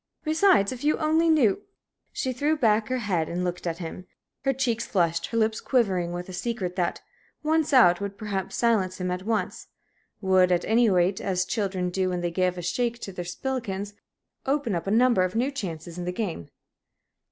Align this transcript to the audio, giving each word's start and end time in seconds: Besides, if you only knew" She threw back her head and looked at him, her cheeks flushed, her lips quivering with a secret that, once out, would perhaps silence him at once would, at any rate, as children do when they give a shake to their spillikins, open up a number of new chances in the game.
Besides, 0.23 0.71
if 0.71 0.83
you 0.83 0.97
only 0.97 1.29
knew" 1.29 1.61
She 2.11 2.33
threw 2.33 2.57
back 2.57 2.87
her 2.87 2.97
head 2.97 3.29
and 3.29 3.43
looked 3.43 3.67
at 3.67 3.77
him, 3.77 4.07
her 4.43 4.51
cheeks 4.51 4.83
flushed, 4.83 5.27
her 5.27 5.37
lips 5.37 5.61
quivering 5.61 6.11
with 6.11 6.27
a 6.27 6.33
secret 6.33 6.75
that, 6.75 7.03
once 7.43 7.71
out, 7.71 8.01
would 8.01 8.17
perhaps 8.17 8.55
silence 8.55 8.99
him 8.99 9.11
at 9.11 9.27
once 9.27 9.67
would, 10.19 10.51
at 10.51 10.65
any 10.65 10.89
rate, 10.89 11.21
as 11.21 11.45
children 11.45 11.91
do 11.91 12.09
when 12.09 12.21
they 12.21 12.31
give 12.31 12.57
a 12.57 12.63
shake 12.63 12.97
to 13.01 13.11
their 13.13 13.23
spillikins, 13.25 13.93
open 14.47 14.73
up 14.73 14.87
a 14.87 14.89
number 14.89 15.21
of 15.21 15.35
new 15.35 15.51
chances 15.51 15.99
in 15.99 16.05
the 16.05 16.11
game. 16.11 16.49